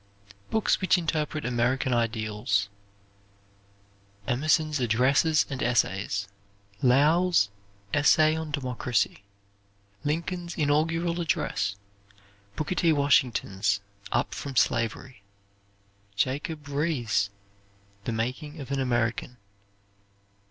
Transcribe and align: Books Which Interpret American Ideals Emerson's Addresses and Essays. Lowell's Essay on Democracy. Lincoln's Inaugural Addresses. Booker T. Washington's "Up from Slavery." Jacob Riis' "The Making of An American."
Books 0.49 0.81
Which 0.81 0.97
Interpret 0.97 1.45
American 1.45 1.93
Ideals 1.93 2.69
Emerson's 4.25 4.79
Addresses 4.79 5.45
and 5.47 5.61
Essays. 5.61 6.27
Lowell's 6.81 7.51
Essay 7.93 8.35
on 8.35 8.49
Democracy. 8.49 9.23
Lincoln's 10.03 10.55
Inaugural 10.57 11.21
Addresses. 11.21 11.75
Booker 12.55 12.73
T. 12.73 12.91
Washington's 12.91 13.79
"Up 14.11 14.33
from 14.33 14.55
Slavery." 14.55 15.21
Jacob 16.15 16.63
Riis' 16.67 17.29
"The 18.05 18.11
Making 18.11 18.59
of 18.59 18.71
An 18.71 18.79
American." 18.79 19.37